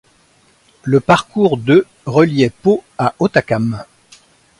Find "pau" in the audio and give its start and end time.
2.49-2.83